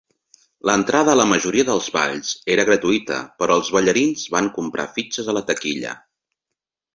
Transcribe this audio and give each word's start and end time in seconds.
L'entrada 0.67 1.11
a 1.13 1.17
la 1.19 1.25
majoria 1.31 1.65
dels 1.67 1.89
balls 1.97 2.31
era 2.53 2.65
gratuïta 2.69 3.19
però 3.43 3.59
els 3.61 3.69
ballarins 3.77 4.25
van 4.37 4.49
comprar 4.57 4.87
fitxes 4.97 5.31
a 5.31 5.37
la 5.41 5.45
taquilla. 5.53 5.95